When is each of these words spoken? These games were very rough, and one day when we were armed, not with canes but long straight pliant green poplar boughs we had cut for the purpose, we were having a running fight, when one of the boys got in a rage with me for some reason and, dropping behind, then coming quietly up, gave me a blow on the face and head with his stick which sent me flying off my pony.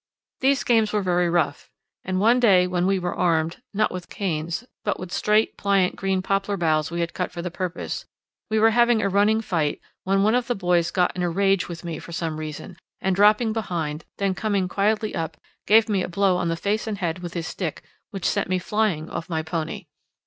These 0.39 0.63
games 0.63 0.91
were 0.91 1.03
very 1.03 1.29
rough, 1.29 1.69
and 2.03 2.19
one 2.19 2.39
day 2.39 2.65
when 2.65 2.87
we 2.87 2.97
were 2.97 3.13
armed, 3.13 3.61
not 3.71 3.91
with 3.91 4.09
canes 4.09 4.63
but 4.83 4.97
long 4.99 5.09
straight 5.09 5.57
pliant 5.59 5.95
green 5.95 6.23
poplar 6.23 6.57
boughs 6.57 6.89
we 6.89 7.01
had 7.01 7.13
cut 7.13 7.31
for 7.31 7.43
the 7.43 7.51
purpose, 7.51 8.07
we 8.49 8.57
were 8.57 8.71
having 8.71 8.99
a 9.03 9.09
running 9.09 9.41
fight, 9.41 9.79
when 10.03 10.23
one 10.23 10.33
of 10.33 10.47
the 10.47 10.55
boys 10.55 10.89
got 10.89 11.15
in 11.15 11.21
a 11.21 11.29
rage 11.29 11.69
with 11.69 11.83
me 11.83 11.99
for 11.99 12.13
some 12.13 12.37
reason 12.39 12.77
and, 12.99 13.15
dropping 13.15 13.53
behind, 13.53 14.03
then 14.17 14.33
coming 14.33 14.67
quietly 14.67 15.13
up, 15.13 15.37
gave 15.67 15.87
me 15.87 16.01
a 16.01 16.09
blow 16.09 16.35
on 16.35 16.47
the 16.49 16.57
face 16.57 16.87
and 16.87 16.97
head 16.97 17.19
with 17.19 17.35
his 17.35 17.45
stick 17.45 17.83
which 18.09 18.25
sent 18.25 18.49
me 18.49 18.57
flying 18.57 19.07
off 19.07 19.29
my 19.29 19.43
pony. 19.43 19.85